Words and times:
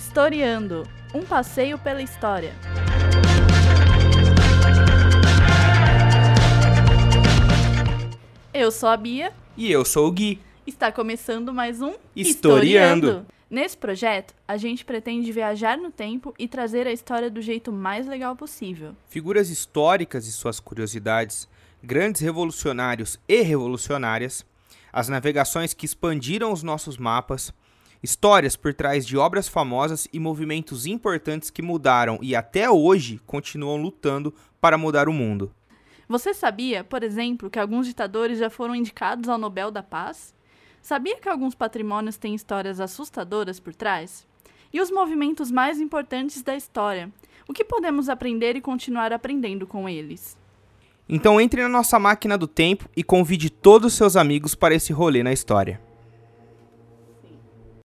Historiando 0.00 0.88
um 1.14 1.20
passeio 1.20 1.78
pela 1.78 2.00
história. 2.00 2.54
Eu 8.52 8.72
sou 8.72 8.88
a 8.88 8.96
Bia. 8.96 9.30
E 9.58 9.70
eu 9.70 9.84
sou 9.84 10.08
o 10.08 10.10
Gui. 10.10 10.40
Está 10.66 10.90
começando 10.90 11.52
mais 11.52 11.82
um 11.82 11.92
Historiando. 12.16 13.06
Historiando. 13.08 13.26
Nesse 13.50 13.76
projeto, 13.76 14.34
a 14.48 14.56
gente 14.56 14.86
pretende 14.86 15.30
viajar 15.32 15.76
no 15.76 15.90
tempo 15.90 16.34
e 16.38 16.48
trazer 16.48 16.86
a 16.86 16.92
história 16.92 17.30
do 17.30 17.42
jeito 17.42 17.70
mais 17.70 18.06
legal 18.06 18.34
possível. 18.34 18.96
Figuras 19.06 19.50
históricas 19.50 20.26
e 20.26 20.32
suas 20.32 20.58
curiosidades, 20.58 21.46
grandes 21.84 22.22
revolucionários 22.22 23.20
e 23.28 23.42
revolucionárias, 23.42 24.46
as 24.90 25.10
navegações 25.10 25.74
que 25.74 25.84
expandiram 25.84 26.52
os 26.52 26.62
nossos 26.62 26.96
mapas, 26.96 27.52
histórias 28.02 28.56
por 28.56 28.72
trás 28.72 29.06
de 29.06 29.16
obras 29.16 29.48
famosas 29.48 30.08
e 30.12 30.18
movimentos 30.18 30.86
importantes 30.86 31.50
que 31.50 31.62
mudaram 31.62 32.18
e 32.22 32.34
até 32.34 32.70
hoje 32.70 33.20
continuam 33.26 33.76
lutando 33.76 34.34
para 34.60 34.78
mudar 34.78 35.08
o 35.08 35.12
mundo. 35.12 35.52
Você 36.08 36.34
sabia, 36.34 36.82
por 36.82 37.02
exemplo, 37.02 37.48
que 37.48 37.58
alguns 37.58 37.86
ditadores 37.86 38.38
já 38.38 38.50
foram 38.50 38.74
indicados 38.74 39.28
ao 39.28 39.38
Nobel 39.38 39.70
da 39.70 39.82
Paz? 39.82 40.34
Sabia 40.82 41.20
que 41.20 41.28
alguns 41.28 41.54
patrimônios 41.54 42.16
têm 42.16 42.34
histórias 42.34 42.80
assustadoras 42.80 43.60
por 43.60 43.74
trás? 43.74 44.26
E 44.72 44.80
os 44.80 44.90
movimentos 44.90 45.50
mais 45.50 45.80
importantes 45.80 46.42
da 46.42 46.56
história? 46.56 47.12
O 47.46 47.52
que 47.52 47.64
podemos 47.64 48.08
aprender 48.08 48.56
e 48.56 48.60
continuar 48.60 49.12
aprendendo 49.12 49.66
com 49.66 49.88
eles? 49.88 50.38
Então 51.08 51.40
entre 51.40 51.62
na 51.62 51.68
nossa 51.68 51.98
máquina 51.98 52.38
do 52.38 52.46
tempo 52.46 52.88
e 52.96 53.02
convide 53.02 53.50
todos 53.50 53.92
os 53.92 53.98
seus 53.98 54.16
amigos 54.16 54.54
para 54.54 54.74
esse 54.74 54.92
rolê 54.92 55.22
na 55.22 55.32
história. 55.32 55.80